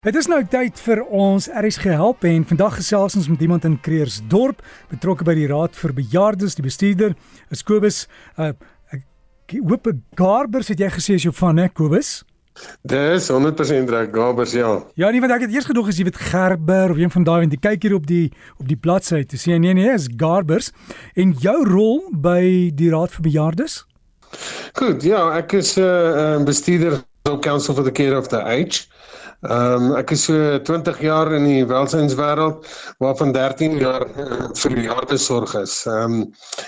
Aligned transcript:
Dit 0.00 0.16
is 0.16 0.30
nou 0.32 0.38
tyd 0.48 0.78
vir 0.80 1.02
ons 1.12 1.44
RSG 1.60 1.90
help 1.92 2.22
en 2.24 2.44
vandag 2.48 2.78
gesels 2.78 3.18
ons 3.18 3.26
met 3.28 3.42
iemand 3.44 3.66
in 3.68 3.74
Creersdorp 3.84 4.62
betrokke 4.88 5.26
by 5.28 5.34
die 5.36 5.48
Raad 5.50 5.74
vir 5.76 5.92
Bejaardes, 5.92 6.54
die 6.56 6.64
bestuurder 6.64 7.12
is 7.52 7.60
Kobus. 7.68 7.98
Uh, 8.40 8.54
ek 8.96 9.52
hoop 9.58 9.90
Garbers 10.16 10.70
het 10.72 10.80
jy 10.80 10.88
gesê 10.94 11.18
is 11.18 11.26
jou 11.26 11.34
van, 11.36 11.60
hè 11.60 11.66
Kobus? 11.68 12.22
Dis 12.80 13.28
100% 13.28 13.92
reg, 13.92 14.08
Garbers 14.14 14.56
ja. 14.56 14.70
Ja, 14.96 15.10
nee, 15.12 15.20
want 15.20 15.36
ek 15.36 15.44
het 15.44 15.52
eers 15.52 15.68
gedog 15.68 15.92
as 15.92 16.00
jy 16.00 16.08
weet 16.08 16.22
Gerber 16.30 16.96
of 16.96 17.02
een 17.04 17.12
van 17.18 17.28
daai 17.28 17.36
want 17.42 17.58
jy 17.58 17.60
kyk 17.68 17.84
hier 17.84 17.98
op 17.98 18.08
die 18.08 18.30
op 18.56 18.72
die 18.72 18.80
bladsy 18.80 19.20
te 19.28 19.36
sê 19.36 19.60
nee 19.60 19.76
nee, 19.76 19.92
is 19.98 20.08
Garbers 20.08 20.72
en 21.12 21.36
jou 21.44 21.58
rol 21.68 22.06
by 22.08 22.72
die 22.72 22.88
Raad 22.96 23.12
vir 23.18 23.28
Bejaardes? 23.28 23.82
Goed, 24.80 25.04
ja, 25.04 25.26
ek 25.36 25.58
is 25.60 25.76
'n 25.76 25.84
uh, 25.84 26.40
uh, 26.40 26.44
bestuurder 26.48 27.02
op 27.28 27.44
Council 27.44 27.74
for 27.76 27.84
the 27.84 27.92
Care 27.92 28.16
of 28.16 28.32
the 28.32 28.40
Aged. 28.40 28.88
Ehm 29.40 29.84
um, 29.88 29.92
ek 29.96 30.10
is 30.12 30.26
so 30.28 30.34
20 30.68 30.98
jaar 31.00 31.30
in 31.32 31.46
die 31.48 31.62
welsynswêreld 31.64 32.66
waarvan 33.00 33.30
13 33.32 33.78
jaar 33.80 34.02
uh, 34.04 34.50
vir 34.52 34.74
bejaardesorg 34.76 35.54
is. 35.62 35.78
Ehm 35.88 36.12
um, 36.12 36.26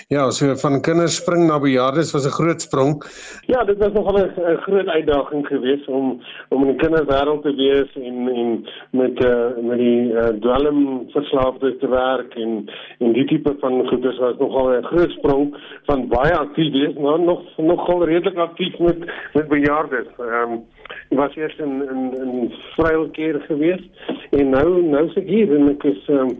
ja, 0.08 0.30
so 0.32 0.56
van 0.62 0.80
kinders 0.80 1.18
spring 1.20 1.44
na 1.50 1.58
bejaardes 1.60 2.14
was 2.16 2.24
'n 2.24 2.32
groot 2.32 2.64
sprong. 2.64 3.04
Ja, 3.46 3.64
dit 3.64 3.77
was 3.77 3.92
nogal 3.92 4.24
'n 4.24 4.56
groot 4.64 4.88
uitdaging 4.88 5.46
geweest 5.46 5.88
om 5.88 6.22
om 6.48 6.62
in 6.64 6.72
die 6.72 6.80
kinderwêreld 6.80 7.42
te 7.42 7.54
wees 7.54 7.92
en 7.92 8.28
en 8.28 8.64
met 8.91 9.20
uh, 9.20 9.52
met 9.60 9.78
die 9.78 10.12
uh, 10.12 10.32
dwelmverslaafdes 10.41 11.77
te 11.80 11.88
werk 11.88 12.34
en 12.34 12.70
en 12.98 13.12
die 13.12 13.27
tipe 13.27 13.56
van 13.60 13.88
goeders 13.88 14.18
was 14.18 14.36
nogal 14.38 14.72
'n 14.72 14.84
groot 14.84 15.10
sprong 15.10 15.56
van 15.84 16.08
baie 16.08 16.32
aktief 16.32 16.72
wees, 16.72 16.96
maar 16.96 17.20
nog 17.20 17.42
nogal 17.56 18.04
redelik 18.04 18.38
aktief 18.38 18.78
met 18.78 18.98
met 19.34 19.48
bejaardes. 19.48 20.08
Ehm 20.18 20.52
um, 20.52 20.64
was 21.08 21.36
eers 21.36 21.56
in 21.56 21.88
in 21.91 22.02
in 22.24 22.52
Vryheidskeer 22.76 23.40
gewees 23.48 23.82
en 24.30 24.50
nou 24.50 24.82
nou 24.82 25.04
sit 25.14 25.28
hier 25.28 25.52
en 25.56 25.68
ek 25.74 25.84
is 25.84 26.08
um, 26.08 26.32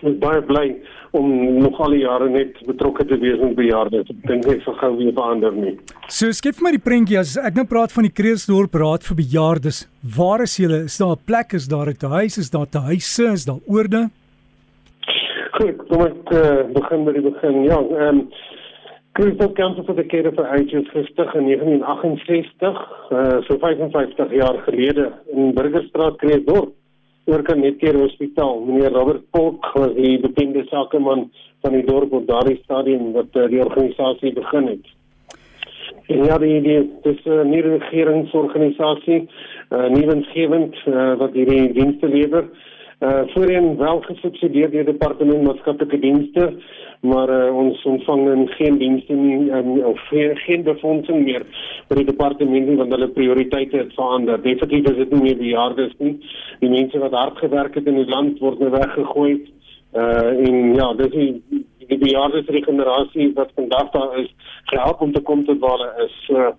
is 0.00 0.16
baie 0.22 0.42
bly 0.48 0.66
om 1.10 1.58
nog 1.58 1.80
al 1.82 1.94
die 1.96 2.04
jare 2.04 2.28
net 2.30 2.60
betrokke 2.66 3.04
te 3.10 3.18
wees 3.18 3.40
met 3.42 3.56
bejaardes. 3.58 4.10
Ek 4.12 4.20
dink 4.28 4.46
ek 4.52 4.62
sal 4.62 4.76
gou 4.78 4.92
weer 5.00 5.12
verander 5.16 5.56
nie. 5.56 5.74
So 6.06 6.30
skep 6.36 6.60
vir 6.60 6.68
my 6.68 6.72
die 6.76 6.82
prentjie 6.84 7.18
as 7.20 7.34
ek 7.40 7.58
nou 7.58 7.66
praat 7.70 7.94
van 7.94 8.06
die 8.06 8.14
Kreersdorp 8.14 8.78
Raad 8.78 9.06
vir 9.08 9.18
Bejaardes. 9.18 9.82
Waar 10.16 10.46
is 10.46 10.56
julle? 10.60 10.84
Is 10.86 10.98
daar 11.02 11.16
'n 11.16 11.26
plek? 11.26 11.54
Is 11.54 11.66
daar 11.68 11.90
'n 11.90 12.14
huis? 12.14 12.38
Is 12.38 12.50
daar 12.50 12.68
te 12.68 12.78
huise? 12.78 13.32
Is 13.32 13.44
daar 13.44 13.60
oorde? 13.66 14.10
Goed, 15.58 15.76
kom 15.88 16.06
ek 16.06 16.30
uh, 16.32 16.62
begin 16.72 17.04
by 17.04 17.12
die 17.12 17.26
begin. 17.26 17.64
Ja, 17.64 17.78
ehm 17.82 18.08
um, 18.08 18.28
Crystal 19.12 19.52
Council 19.52 19.84
for 19.84 19.94
the 19.94 20.04
Care 20.04 20.28
of 20.28 20.38
Aged 20.38 20.86
gestig 20.94 21.34
in 21.34 21.46
1968, 21.50 22.62
uh, 23.10 23.42
so 23.46 23.58
55 23.58 24.30
jaar 24.30 24.62
gelede 24.62 25.12
in 25.34 25.52
Burgerstraat, 25.54 26.16
Kreeusdorp, 26.18 26.72
oor 27.26 27.42
kan 27.42 27.60
net 27.60 27.80
keer 27.82 27.98
hospitaal. 27.98 28.62
Meneer 28.68 28.94
Robert 28.94 29.26
Polk 29.34 29.66
was 29.74 29.96
die 29.98 30.14
bekende 30.22 30.62
sakeman 30.70 31.26
van 31.62 31.74
die 31.74 31.84
dorp 31.84 32.12
op 32.12 32.28
daardie 32.28 32.60
stadium 32.62 33.10
wat 33.12 33.34
uh, 33.34 33.48
die 33.50 33.60
organisasie 33.64 34.32
begin 34.32 34.70
het. 34.76 34.94
En 36.06 36.24
ja, 36.30 36.38
die 36.38 36.60
die 36.62 36.78
dis 37.02 37.18
'n 37.26 37.30
uh, 37.30 37.44
nuwe 37.50 37.78
regeringsorganisasie, 37.78 39.26
uh, 39.70 39.88
nuwensgewend 39.90 40.74
uh, 40.86 41.16
wat 41.18 41.34
hierdie 41.34 41.72
dienste 41.72 42.08
lewer. 42.08 42.46
Uh, 42.46 42.79
voorheen 43.00 43.76
wel 43.80 44.00
gesubsidieer 44.04 44.70
deur 44.70 44.84
departement 44.84 45.42
maatskaplike 45.42 45.98
dienste 45.98 46.50
maar 47.00 47.30
uh, 47.30 47.56
ons 47.56 47.82
ontvang 47.84 48.50
geen 48.58 48.78
dienste 48.78 49.12
nie 49.12 49.50
um, 49.50 49.78
of 49.84 50.00
geen, 50.08 50.36
geen 50.36 50.62
befondsing 50.62 51.24
meer 51.24 51.46
by 51.88 51.96
die 51.96 52.04
departement 52.10 52.68
nie 52.68 52.76
want 52.76 52.92
hulle 52.92 53.08
prioriteite 53.16 53.78
het 53.80 53.94
verander. 53.96 54.42
Definitief 54.42 54.90
is 54.90 54.98
dit 54.98 55.14
nie 55.14 55.22
meer 55.22 55.38
bejaardes 55.40 55.94
nie. 55.98 56.12
Die 56.60 56.68
mense 56.68 57.00
wat 57.00 57.16
hard 57.16 57.40
gewerk 57.40 57.78
het 57.78 57.88
in 57.88 58.02
die 58.02 58.10
land 58.10 58.40
word 58.44 58.60
nou 58.60 58.70
weggegooi. 58.76 59.32
Uh 59.96 60.28
en 60.44 60.74
ja, 60.76 60.92
dis 61.00 61.12
die 61.16 61.64
die 61.90 61.98
bejaardes 61.98 62.52
regenerasie 62.54 63.32
wat 63.34 63.50
vandag 63.56 63.88
daar 63.96 64.18
is, 64.20 64.28
help 64.70 65.00
om 65.00 65.12
te 65.12 65.24
kom 65.26 65.44
tot 65.44 65.58
waar 65.58 65.80
hulle 65.80 66.04
is. 66.04 66.18
Uh, 66.28 66.50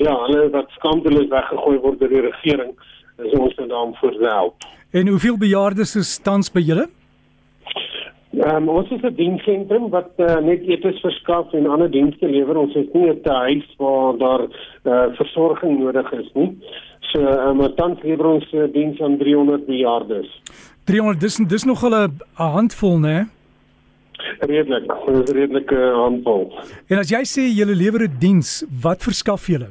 ja, 0.00 0.14
hulle 0.22 0.46
wat 0.54 0.70
skandalis 0.78 1.28
weggegooi 1.28 1.78
word 1.82 1.98
deur 2.00 2.14
die 2.14 2.28
regering, 2.30 2.70
is 3.18 3.34
ons 3.36 3.58
nou 3.58 3.66
daarvoor 3.74 4.16
help. 4.22 4.70
En 4.90 5.08
hoeveel 5.08 5.36
bejaardes 5.38 5.94
is 5.96 6.18
tans 6.18 6.48
by 6.50 6.60
julle? 6.66 6.88
Um, 8.40 8.68
ons 8.68 8.90
is 8.90 9.02
'n 9.02 9.14
dienssentrum 9.14 9.90
wat 9.90 10.10
uh, 10.16 10.40
net 10.42 10.62
etes 10.66 10.98
verskaf 11.00 11.52
en 11.52 11.66
ander 11.66 11.90
dienste 11.90 12.26
lewer. 12.26 12.56
Ons 12.56 12.74
is 12.74 12.88
nie 12.92 13.10
'n 13.10 13.20
huis 13.22 13.68
waar 13.78 14.18
daar 14.18 14.42
uh, 14.42 15.14
versorging 15.14 15.78
nodig 15.78 16.12
is 16.12 16.30
nie. 16.34 16.58
So, 17.00 17.20
um, 17.22 17.56
maar 17.56 17.74
tans 17.74 18.02
lewer 18.02 18.26
ons 18.26 18.52
uh, 18.52 18.66
diens 18.72 19.00
aan 19.00 19.18
300 19.18 19.66
bejaardes. 19.66 20.26
300 20.84 21.20
dis 21.20 21.36
dis 21.36 21.64
nog 21.64 21.84
'n 21.84 22.10
handvol, 22.34 22.98
né? 22.98 23.28
Redelik, 24.38 24.90
'n 25.06 25.22
redelike 25.32 25.78
handvol. 25.94 26.52
En 26.88 26.98
as 26.98 27.10
jy 27.10 27.22
sê 27.22 27.42
jy 27.46 27.64
lewer 27.64 28.02
'n 28.08 28.18
diens, 28.18 28.64
wat 28.82 29.02
verskaf 29.02 29.46
jy? 29.46 29.70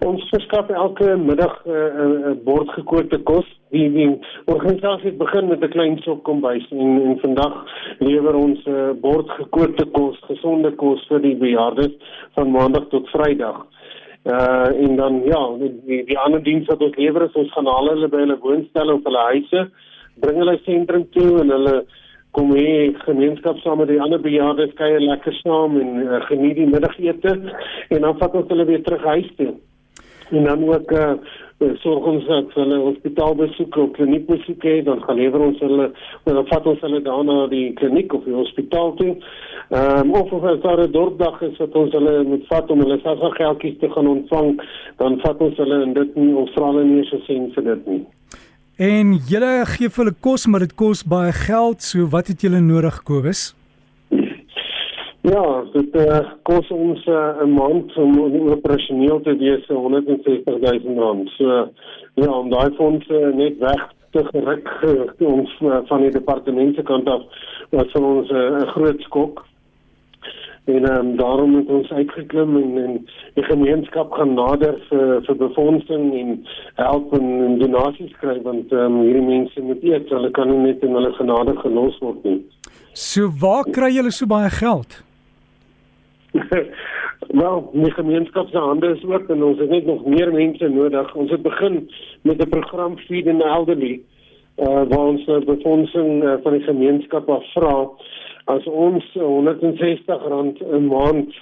Ons 0.00 0.22
verskaf 0.32 0.70
elke 0.72 1.16
middag 1.20 1.58
'n 1.66 1.70
uh, 1.70 2.30
uh, 2.30 2.30
bord 2.44 2.70
gekookte 2.72 3.18
kos. 3.30 3.44
Die, 3.70 3.84
die 3.92 4.08
organisasie 4.48 5.12
begin 5.12 5.48
met 5.48 5.60
'n 5.60 5.68
klein 5.68 5.98
sok 6.04 6.22
kombuis 6.24 6.64
en 6.70 7.02
en 7.04 7.18
vandag 7.20 7.54
lewer 7.98 8.34
ons 8.34 8.64
'n 8.64 8.70
uh, 8.70 8.92
bord 9.00 9.28
gekookte 9.28 9.84
kos, 9.92 10.16
gesonde 10.30 10.72
kos 10.72 11.04
vir 11.08 11.20
die 11.20 11.36
bejaardes 11.36 11.92
van 12.34 12.50
maandag 12.50 12.88
tot 12.88 13.08
Vrydag. 13.12 13.66
Uh 14.24 14.68
en 14.84 14.96
dan 14.96 15.22
ja, 15.24 15.42
die 15.58 16.04
die, 16.04 16.18
ander 16.18 16.42
diens 16.42 16.66
wat 16.66 16.80
ons 16.80 16.96
lewer 16.96 17.22
is 17.28 17.36
ons 17.36 17.52
gaan 17.52 17.66
haal 17.66 17.88
hulle 17.88 18.08
by 18.08 18.24
hulle 18.24 18.40
woonstelle 18.40 18.94
of 18.94 19.04
hulle 19.04 19.24
huise, 19.32 19.70
bring 20.20 20.36
hulle 20.38 20.58
sentrum 20.64 21.10
toe 21.10 21.40
en 21.40 21.50
hulle 21.50 21.84
kom 22.30 22.54
hier 22.56 22.96
gemeenskap 23.04 23.58
saam 23.58 23.78
met 23.78 23.88
die 23.88 24.00
ander 24.00 24.20
bejaardes 24.20 24.74
kuier 24.74 25.00
lekker 25.00 25.34
saam 25.44 25.80
en 25.80 25.96
uh, 26.02 26.20
geniet 26.28 26.56
die 26.56 26.66
middagete 26.66 27.40
en 27.88 28.00
dan 28.00 28.18
vat 28.18 28.34
ons 28.34 28.48
hulle 28.48 28.64
weer 28.64 28.82
terug 28.82 29.04
huis 29.04 29.32
toe 29.36 29.52
en 30.30 30.44
dan 30.44 30.64
ook 30.68 30.92
uh, 30.92 31.12
sorg 31.82 32.06
ons 32.08 32.26
dat 32.26 32.54
hulle 32.54 32.78
hospitaalbesoek 32.80 33.76
of 33.76 33.90
kliniekbesoek 33.96 34.62
het, 34.62 34.84
dan 34.84 35.02
gaan 35.02 35.18
lewer 35.20 35.40
ons 35.40 35.58
hulle 35.60 35.88
of 35.90 36.32
dan 36.32 36.46
vat 36.48 36.66
ons 36.72 36.80
hulle 36.86 37.02
dan 37.04 37.26
na 37.26 37.46
die 37.52 37.72
kliniek 37.80 38.14
of 38.16 38.24
die 38.24 38.36
hospitaal 38.36 38.94
toe. 39.00 39.16
Ehm 39.70 40.08
um, 40.08 40.14
of 40.22 40.32
of 40.32 40.44
as 40.44 40.62
daar 40.62 40.80
'n 40.86 40.92
dorpdag 40.92 41.42
is 41.42 41.58
wat 41.58 41.74
ons 41.74 41.92
hulle 41.92 42.22
moet 42.22 42.46
vat 42.46 42.70
om 42.70 42.80
hulle 42.80 42.98
SASSA 43.02 43.30
geldjies 43.36 43.78
te 43.78 43.90
gaan 43.90 44.06
ontvang, 44.06 44.62
dan 44.96 45.20
vat 45.20 45.38
ons 45.40 45.56
hulle 45.56 45.82
in 45.82 45.92
dit 45.92 46.16
nie 46.16 46.34
of 46.34 46.54
hulle 46.54 46.84
nie 46.84 47.04
so 47.04 47.18
sien 47.26 47.52
vir 47.54 47.64
dit 47.64 47.86
nie. 47.86 48.04
En 48.78 49.12
julle 49.28 49.64
gee 49.66 49.88
vir 49.88 50.04
hulle 50.04 50.16
kos, 50.20 50.46
maar 50.46 50.60
dit 50.60 50.74
kos 50.74 51.04
baie 51.04 51.32
geld, 51.32 51.82
so 51.82 52.06
wat 52.06 52.26
het 52.26 52.40
julle 52.40 52.60
nodig 52.60 53.02
Kobus? 53.02 53.59
Ja, 55.20 55.64
dit 55.72 55.96
uh, 56.00 56.20
kos 56.48 56.68
ons 56.72 57.06
uh, 57.06 57.42
'n 57.44 57.52
maand 57.52 57.96
om 57.96 58.14
operasioneel 58.50 59.20
te 59.20 59.36
wees 59.36 59.66
160 59.68 60.44
000 60.46 60.96
rand. 60.96 61.28
So 61.36 61.68
ja, 62.14 62.30
om 62.32 62.48
daai 62.48 62.72
fondse 62.76 63.32
net 63.34 63.58
weg 63.58 63.82
te 64.10 64.24
geruk 64.32 64.70
ons 65.18 65.52
uh, 65.60 65.82
van 65.90 66.00
die 66.00 66.10
departement 66.10 66.74
se 66.74 66.82
kant 66.82 67.08
af 67.08 67.22
was 67.70 67.92
vir 67.92 68.04
ons 68.04 68.30
'n 68.30 68.34
uh, 68.34 68.68
groot 68.72 69.00
skok. 69.00 69.44
En 70.64 70.88
um, 70.92 71.16
daarom 71.16 71.54
het 71.56 71.68
ons 71.68 71.90
uitgeklim 71.90 72.56
en, 72.56 72.78
en 72.78 73.06
die 73.34 73.44
gemeenskap 73.44 74.12
gaan 74.12 74.34
nader 74.34 74.80
vir 74.88 75.20
vir 75.26 75.36
befondsing 75.36 76.14
en 76.14 76.46
help 76.74 77.12
en, 77.12 77.28
en 77.44 77.58
donasies 77.58 78.16
kry 78.20 78.40
want 78.42 78.72
um, 78.72 79.02
hierdie 79.04 79.26
mense 79.26 79.60
moet 79.60 79.82
eet, 79.82 80.08
hulle 80.08 80.30
kan 80.30 80.48
nie 80.48 80.58
net 80.64 80.82
in 80.82 80.96
hulle 80.96 81.12
genade 81.12 81.56
gelos 81.60 81.98
word 82.00 82.24
nie. 82.24 82.40
So 82.92 83.28
waar 83.40 83.64
kry 83.68 83.92
julle 83.92 84.10
so 84.10 84.26
baie 84.26 84.50
geld? 84.50 85.09
Wel, 87.40 87.70
die 87.72 87.92
gemeenskap 87.92 88.48
se 88.48 88.58
hande 88.58 88.92
is 88.94 89.04
oop 89.04 89.30
en 89.30 89.42
ons 89.42 89.58
het 89.58 89.70
net 89.70 89.86
nog 89.86 90.04
meer 90.06 90.32
mense 90.32 90.68
nodig. 90.68 91.14
Ons 91.14 91.30
het 91.30 91.42
begin 91.42 91.90
met 92.22 92.42
'n 92.42 92.48
program 92.48 92.98
Feed 92.98 93.24
the 93.24 93.44
Elderly 93.44 94.00
uh 94.60 94.82
waar 94.88 95.06
ons 95.06 95.26
uh, 95.26 95.38
befondsing 95.38 96.24
uh, 96.24 96.34
van 96.42 96.52
die 96.52 96.62
gemeenskap 96.62 97.28
af 97.28 97.44
vra 97.54 97.88
as 98.44 98.64
ons 98.66 99.04
R160 99.14 100.10
'n 100.28 100.86
maand 100.86 101.34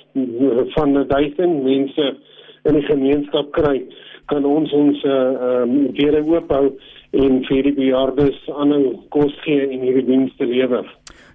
van 0.75 1.07
1000 1.09 1.63
mense 1.63 2.17
in 2.65 2.75
die 2.75 2.83
gemeenskap 2.83 3.51
kry, 3.53 3.83
kan 4.27 4.45
ons 4.45 4.73
ons 4.73 5.05
uh 5.05 5.63
um, 5.63 5.93
deure 5.93 6.23
oop 6.27 6.51
hou 6.53 6.67
en 7.11 7.45
vir 7.49 7.63
die 7.63 7.75
bejaardes 7.75 8.39
aanhou 8.49 8.99
kos 9.09 9.35
gee 9.45 9.69
en 9.71 9.81
hierdie 9.81 10.05
dienste 10.05 10.47
lewer. 10.47 10.85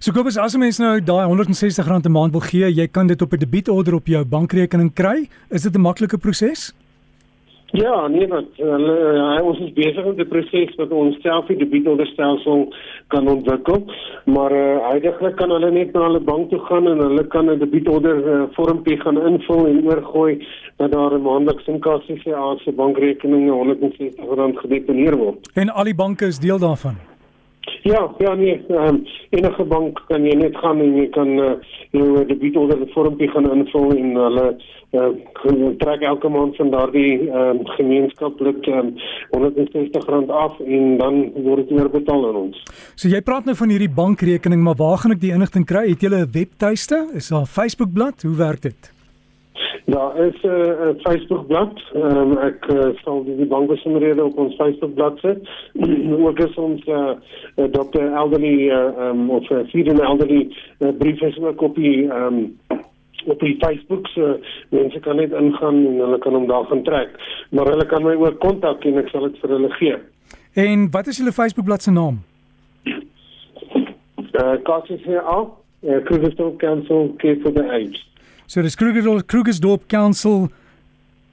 So 0.04 0.12
Kobus, 0.12 0.36
as 0.36 0.52
'n 0.54 0.60
mens 0.60 0.78
nou 0.78 1.00
daai 1.00 1.24
R160 1.24 2.04
'n 2.04 2.12
maand 2.12 2.32
wil 2.32 2.44
gee, 2.44 2.68
jy 2.68 2.86
kan 2.88 3.06
dit 3.06 3.22
op 3.22 3.32
'n 3.32 3.38
debietorder 3.38 3.94
op 3.94 4.06
jou 4.06 4.24
bankrekening 4.24 4.92
kry. 4.92 5.28
Is 5.48 5.62
dit 5.62 5.74
'n 5.74 5.80
maklike 5.80 6.18
proses? 6.18 6.74
Ja, 7.72 8.08
nee, 8.08 8.28
wat 8.28 8.44
hulle 8.56 8.96
uh, 9.38 9.44
ons 9.44 9.58
is 9.58 9.72
besig 9.72 10.04
met 10.04 10.16
die 10.16 10.26
proses 10.26 10.74
wat 10.76 10.90
ons 10.90 11.16
self 11.20 11.46
die 11.46 11.56
debietolderstelsel 11.56 12.74
kan 13.08 13.28
ontwikkel, 13.28 13.86
maar 14.24 14.52
uh, 14.52 14.90
heidaglik 14.90 15.36
kan 15.36 15.50
hulle 15.50 15.70
net 15.70 15.92
na 15.92 16.02
hulle 16.02 16.20
bank 16.20 16.50
toe 16.50 16.60
gaan 16.68 16.86
en 16.86 16.98
hulle 16.98 17.26
kan 17.26 17.50
'n 17.50 17.58
debietolder 17.58 18.16
uh, 18.16 18.42
vormpie 18.52 19.00
gaan 19.00 19.26
invul 19.26 19.66
en 19.66 19.86
oorgooi 19.86 20.46
dat 20.76 20.92
daar 20.92 21.14
'n 21.14 21.22
maandeliks 21.22 21.66
inkassie 21.66 22.20
vir 22.20 22.36
aan 22.36 22.58
se 22.58 22.72
bankrekeninge 22.72 23.52
R160 23.52 24.60
gedeponeer 24.60 25.16
word. 25.16 25.50
En 25.54 25.70
al 25.70 25.84
die 25.84 25.94
banke 25.94 26.26
is 26.26 26.38
deel 26.38 26.58
daarvan. 26.58 27.13
Ja, 27.84 28.14
ja 28.18 28.34
nee, 28.34 28.64
um, 28.68 29.02
enige 29.30 29.64
bank 29.64 30.00
kan 30.08 30.24
jy 30.24 30.36
net 30.40 30.56
gaan 30.56 30.80
en 30.80 30.94
jy 30.96 31.08
kan 31.12 31.28
uh, 31.40 31.50
jou 31.92 32.24
debietolder 32.28 32.80
vormpie 32.94 33.28
gaan 33.32 33.50
invul 33.52 33.92
en 33.96 34.14
hulle 34.16 34.46
uh, 34.96 35.10
trek 35.82 36.04
elke 36.08 36.30
maand 36.32 36.56
van 36.56 36.72
daardie 36.72 37.28
um, 37.28 37.60
gemeenskaplik 37.76 38.66
um, 38.72 38.94
R160 39.36 40.32
af 40.32 40.56
en 40.64 40.96
dan 41.02 41.20
word 41.44 41.68
dit 41.68 41.76
oorbetaal 41.78 42.28
aan 42.30 42.40
ons. 42.46 42.64
So 42.96 43.12
jy 43.12 43.20
praat 43.20 43.44
nou 43.44 43.56
van 43.58 43.74
hierdie 43.74 43.92
bankrekening, 43.92 44.64
maar 44.64 44.80
waar 44.80 45.04
gaan 45.04 45.16
ek 45.16 45.24
die 45.24 45.34
inligting 45.36 45.68
kry? 45.68 45.88
Het 45.92 46.08
jy 46.08 46.14
'n 46.14 46.32
webtuiste? 46.32 47.08
Is 47.14 47.28
daar 47.28 47.44
'n 47.44 47.54
Facebookblad? 47.58 48.22
Hoe 48.22 48.36
werk 48.36 48.62
dit? 48.62 48.93
Daar 49.86 50.16
is 50.16 50.42
'n 50.42 50.48
uh, 50.48 50.88
Facebook 51.02 51.46
bladsy. 51.46 51.82
Um, 51.94 52.38
ek 52.38 52.66
uh, 52.72 52.88
sal 53.02 53.24
die, 53.24 53.36
die 53.36 53.46
bankbesonderhede 53.46 54.24
op 54.24 54.38
ons 54.38 54.54
Facebook 54.54 54.94
bladsy 54.94 55.20
sit. 55.20 55.48
ook 56.26 56.38
is 56.38 56.54
ons 56.54 56.86
uh, 56.86 57.12
uh, 57.56 57.64
Dr. 57.64 58.02
Elderly 58.14 58.70
uh, 58.70 59.08
um, 59.08 59.30
of 59.30 59.50
uh, 59.50 59.58
Feeding 59.68 60.00
Elderly 60.00 60.56
uh, 60.78 60.88
brief 60.98 61.20
is 61.20 61.38
ook 61.38 61.60
op 61.60 61.74
die 61.74 62.08
um, 62.12 62.58
op 63.24 63.40
die 63.40 63.56
Facebook 63.58 64.06
so 64.06 64.38
mense 64.68 65.00
kan 65.00 65.16
net 65.16 65.32
ingaan 65.32 65.86
en 65.86 65.98
hulle 65.98 66.18
kan 66.18 66.32
hom 66.32 66.46
daar 66.46 66.64
gaan 66.64 66.82
trek. 66.82 67.08
Maar 67.50 67.66
hulle 67.66 67.86
kan 67.86 68.02
my 68.02 68.14
ook 68.14 68.40
kontak 68.40 68.84
en 68.84 68.98
ek 68.98 69.08
sal 69.08 69.28
dit 69.28 69.38
vir 69.40 69.50
hulle 69.56 69.70
gee. 69.80 69.98
En 70.54 70.88
wat 70.90 71.06
is 71.06 71.20
julle 71.20 71.32
Facebook 71.32 71.64
bladsy 71.64 71.90
se 71.90 71.96
naam? 71.96 72.22
Uh, 74.34 74.56
KCCA, 74.66 75.38
uh, 75.80 76.00
Krugersdorp 76.04 76.58
Council 76.58 77.14
Care 77.18 77.36
for 77.42 77.52
the 77.52 77.64
Aged. 77.70 78.13
So 78.46 78.62
dis 78.62 78.76
Krugersdorp 78.76 79.24
Krugersdorp 79.24 79.88
Council 79.88 80.50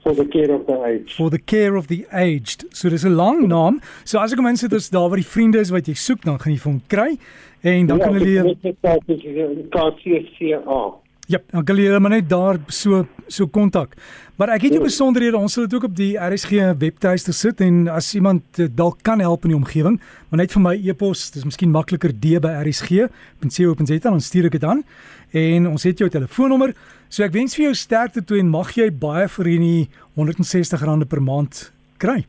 for 0.04 0.16
the 0.16 0.26
care 0.26 0.52
of 0.52 0.66
the 0.66 0.84
aged. 0.84 1.12
For 1.12 1.30
the 1.30 1.38
care 1.38 1.76
of 1.76 1.88
the 1.88 2.06
aged. 2.12 2.66
So 2.74 2.90
dis 2.90 3.06
'n 3.06 3.16
lang 3.16 3.48
naam. 3.48 3.82
So 4.04 4.20
as 4.20 4.32
ek 4.34 4.40
hom 4.40 4.48
insit 4.48 4.74
is 4.74 4.90
daar 4.90 5.10
waar 5.10 5.18
die 5.18 5.26
vriende 5.26 5.60
is 5.60 5.70
wat 5.70 5.86
jy 5.88 5.94
soek, 5.94 6.24
dan 6.24 6.40
gaan 6.40 6.54
jy 6.54 6.60
vir 6.60 6.72
hom 6.72 6.82
kry 6.88 7.18
en 7.64 7.88
dan 7.88 7.98
ja, 7.98 8.04
kan 8.04 8.14
hulle 8.16 8.56
KCCA. 9.70 10.82
Ja, 11.32 11.40
dan 11.52 11.64
kan 11.64 11.78
jy 11.80 12.00
maar 12.00 12.12
net 12.12 12.30
daar 12.30 12.58
so 12.68 13.06
so 13.32 13.48
kontak. 13.48 13.94
Maar 14.36 14.50
ek 14.58 14.66
het 14.66 14.74
jou 14.76 14.82
besonderhede, 14.84 15.38
ons 15.38 15.54
sal 15.56 15.64
dit 15.64 15.76
ook 15.78 15.86
op 15.88 15.94
die 15.96 16.18
RSG 16.20 16.74
webtuiste 16.82 17.32
sit 17.32 17.62
en 17.64 17.86
as 17.88 18.10
iemand 18.18 18.60
dalk 18.76 19.00
kan 19.08 19.22
help 19.24 19.46
in 19.48 19.54
die 19.54 19.60
omgewing, 19.60 20.00
maar 20.28 20.42
net 20.42 20.52
vir 20.52 20.64
my 20.66 20.74
e-pos, 20.76 21.30
dis 21.32 21.46
miskien 21.48 21.72
makliker 21.72 22.12
d 22.12 22.42
by 22.44 22.52
rsg.co.za 22.66 24.00
dan 24.10 24.20
stuur 24.20 24.50
ek 24.50 24.58
dit 24.58 24.68
aan. 24.68 24.84
En 25.32 25.70
ons 25.72 25.88
het 25.88 26.04
jou 26.04 26.10
telefoonnommer. 26.12 26.76
So 27.08 27.24
ek 27.24 27.38
wens 27.38 27.56
vir 27.56 27.70
jou 27.70 27.78
sterkte 27.80 28.26
toe 28.28 28.42
en 28.42 28.52
mag 28.52 28.74
jy 28.76 28.90
baie 28.92 29.30
vir 29.38 29.52
hierdie 29.54 29.88
R160 30.20 31.08
per 31.08 31.24
maand 31.24 31.64
kry. 32.02 32.20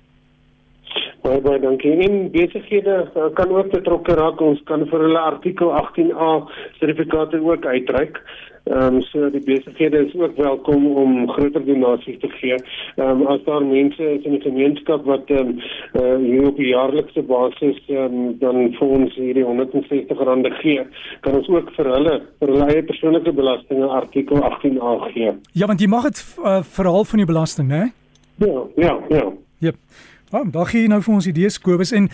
Baie 1.22 1.42
baie 1.42 1.58
dankie. 1.62 1.96
En 2.06 2.30
besighede 2.34 2.96
uh, 3.14 3.28
kan 3.34 3.50
ook 3.50 3.74
betrokke 3.74 4.14
raak. 4.18 4.40
Ons 4.42 4.62
kan 4.70 4.82
vir 4.90 5.06
hulle 5.06 5.20
artikel 5.22 5.70
18A 5.70 6.32
sertifikate 6.78 7.42
ook 7.42 7.66
uitreik. 7.66 8.18
Ehm 8.64 8.94
um, 8.94 9.02
so 9.02 9.30
die 9.30 9.42
besighede 9.42 10.06
is 10.06 10.14
ook 10.14 10.36
welkom 10.36 10.86
om 10.86 11.28
groter 11.28 11.64
donasies 11.64 12.18
te 12.20 12.28
gee. 12.28 12.54
Ehm 12.96 13.20
um, 13.20 13.26
as 13.26 13.40
daar 13.44 13.64
mense 13.64 14.02
is 14.02 14.24
in 14.24 14.36
die 14.36 14.40
gemeenskap 14.40 15.04
wat 15.04 15.30
ehm 15.30 15.38
um, 15.38 15.58
uh, 15.98 16.16
hier 16.16 16.46
op 16.46 16.58
'n 16.58 16.70
jaarlikse 16.70 17.22
basis 17.22 17.82
ehm 17.88 18.04
um, 18.04 18.38
dan 18.38 18.72
vir 18.78 18.88
ons 18.88 19.14
hierdie 19.14 19.44
R160 19.44 20.60
gee, 20.60 20.86
kan 21.20 21.34
ons 21.34 21.48
ook 21.48 21.72
vir 21.74 21.90
hulle 21.94 22.22
vir 22.38 22.48
hulle 22.48 22.70
eie 22.70 22.82
persoonlike 22.82 23.32
belastinge 23.32 23.86
artikel 23.86 24.36
18A 24.36 25.10
gee. 25.12 25.32
Ja, 25.52 25.66
want 25.66 25.80
jy 25.80 25.88
mag 25.88 26.02
dit 26.02 26.24
uh, 26.38 26.62
verhaal 26.62 27.04
van 27.04 27.18
jou 27.18 27.26
belasting, 27.26 27.68
né? 27.68 27.92
Ja, 28.38 28.62
ja, 28.76 28.98
ja. 29.08 29.32
Jep. 29.58 29.76
Oh, 30.32 30.46
gee 30.64 30.86
jy 30.86 30.88
nou 30.88 31.02
vir 31.04 31.12
ons 31.12 31.26
idees 31.28 31.58
Kobus 31.60 31.90
en 31.92 32.06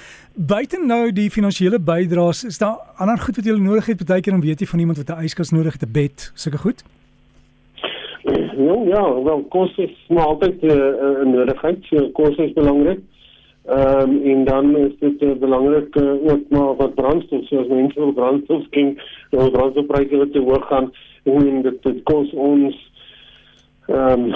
buite 0.50 0.80
nou 0.82 1.12
die 1.14 1.28
finansiële 1.30 1.78
bydraes, 1.78 2.40
is 2.48 2.56
daar 2.58 2.80
ander 2.98 3.20
goed 3.22 3.36
wat 3.38 3.46
jy 3.46 3.54
nodig 3.62 3.92
het 3.92 4.00
partykeer 4.00 4.34
om 4.34 4.42
weet 4.42 4.64
jy 4.64 4.66
van 4.66 4.80
iemand 4.82 4.98
wat 4.98 5.12
'n 5.14 5.28
yskas 5.28 5.52
nodig 5.54 5.78
het, 5.78 5.86
'n 5.86 5.92
bed, 5.92 6.32
sulke 6.34 6.58
goed? 6.58 6.82
Ja, 8.66 8.74
ja, 8.94 9.04
wel 9.22 9.46
kos 9.54 9.70
is 9.76 9.94
maar 10.08 10.26
altyd 10.34 10.62
'n 10.62 10.66
uh, 10.66 11.30
nodigheid, 11.30 11.78
so 11.90 12.10
kos 12.10 12.36
is 12.36 12.52
belangrik. 12.52 12.98
Ehm 13.68 14.10
um, 14.10 14.22
en 14.24 14.44
dan 14.44 14.76
is 14.76 14.98
dit 14.98 15.22
uh, 15.22 15.38
belangrik 15.38 15.94
uh, 15.94 16.30
ook 16.30 16.42
maar 16.48 16.74
wat 16.76 16.94
brandstof, 16.94 17.46
so 17.46 17.60
as 17.60 17.68
mense 17.68 18.00
wil 18.00 18.12
brandstof 18.12 18.62
skink, 18.64 18.98
dan 19.30 19.50
brandstofpryse 19.50 20.16
wat 20.16 20.32
te 20.32 20.40
hoog 20.40 20.66
gaan 20.66 20.92
en 21.24 21.62
dit, 21.62 21.82
dit 21.82 22.02
kos 22.02 22.32
ons 22.32 22.74
ehm 23.88 24.24
um, 24.24 24.26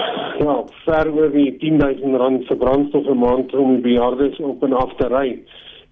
ja, 0.41 0.55
ver 0.85 1.11
oor 1.13 1.31
die 1.31 1.51
10000 1.61 2.17
rand 2.17 2.47
vir 2.49 2.57
brandstof 2.57 3.05
per 3.05 3.17
maand 3.17 3.53
om 3.55 3.75
die 3.77 3.85
bejaardes 3.85 4.39
op 4.41 4.63
en 4.65 4.73
af 4.73 4.95
te 4.97 5.09
ry. 5.13 5.43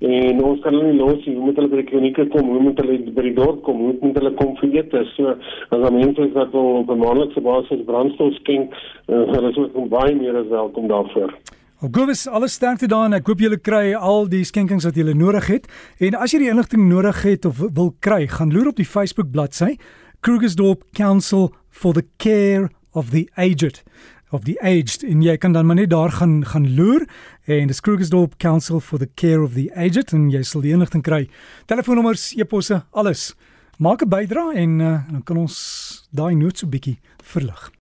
En 0.00 0.38
ons 0.48 0.60
kan 0.64 0.72
hulle 0.72 0.92
nie 0.92 0.98
los 0.98 1.26
nie. 1.26 1.34
Hoe 1.36 1.44
moet 1.44 1.58
hulle 1.60 1.68
by 1.68 1.82
die 1.82 1.90
klinieke 1.90 2.24
kom? 2.32 2.48
Hoe 2.48 2.62
moet 2.64 2.80
hulle 2.80 2.96
by 3.12 3.24
die 3.26 3.34
dorp 3.36 3.60
kom? 3.66 3.82
Hoe 3.84 3.96
moet 4.00 4.16
hulle 4.16 4.32
kom 4.38 4.54
vir 4.62 4.78
eet? 4.78 4.96
So 5.12 5.34
as 5.36 5.82
dan 5.84 5.98
mense 5.98 6.30
wat 6.38 6.54
wil 6.56 6.80
op 6.80 6.90
'n 6.90 7.02
maandelikse 7.02 7.40
basis 7.44 7.84
brandstof 7.84 8.32
skenk, 8.40 8.72
uh, 9.08 9.28
hulle 9.34 9.50
is 9.50 9.58
ook 9.58 9.88
baie 9.88 10.14
meer 10.14 10.36
as 10.36 10.48
welkom 10.48 10.88
daarvoor. 10.88 11.34
Gobus, 11.80 12.28
alles 12.28 12.52
sterkte 12.52 12.88
daarin. 12.88 13.12
Ek 13.12 13.26
hoop 13.26 13.38
julle 13.40 13.60
kry 13.60 13.94
al 13.94 14.28
die 14.28 14.44
skenkings 14.44 14.84
wat 14.84 14.96
julle 14.96 15.14
nodig 15.14 15.46
het. 15.46 15.68
En 15.98 16.14
as 16.14 16.32
jy 16.32 16.38
die 16.38 16.50
inligting 16.50 16.88
nodig 16.88 17.22
het 17.22 17.44
of 17.44 17.58
wil 17.58 17.92
kry, 18.00 18.26
gaan 18.26 18.52
loer 18.52 18.68
op 18.68 18.76
die 18.76 18.88
Facebook 18.88 19.30
bladsy 19.30 19.76
Krugersdorp 20.20 20.82
Council 20.92 21.50
for 21.68 21.92
the 21.92 22.04
Care 22.16 22.68
of 22.92 23.10
the 23.10 23.28
aged 23.36 23.82
of 24.30 24.44
the 24.44 24.56
aged 24.62 25.02
en 25.02 25.22
jy 25.22 25.36
kan 25.36 25.52
dan 25.52 25.66
maar 25.66 25.76
net 25.76 25.90
daar 25.90 26.10
gaan 26.10 26.44
gaan 26.46 26.74
loer 26.74 27.06
en 27.44 27.66
die 27.66 27.80
Krugersdorp 27.80 28.36
Council 28.38 28.80
for 28.80 28.98
the 28.98 29.08
Care 29.14 29.42
of 29.42 29.54
the 29.54 29.70
Aged 29.74 30.12
en 30.12 30.30
jy 30.30 30.42
sal 30.46 30.62
die 30.62 30.72
inligting 30.72 31.02
kry. 31.02 31.24
Telefoonnommers, 31.66 32.30
e-posse, 32.38 32.82
alles. 32.90 33.34
Maak 33.78 34.02
'n 34.02 34.08
bydrae 34.08 34.54
en 34.54 34.80
uh, 34.80 35.10
dan 35.10 35.22
kan 35.24 35.36
ons 35.36 36.08
daai 36.10 36.34
nood 36.34 36.58
so 36.58 36.66
bietjie 36.66 36.98
verlig. 37.22 37.70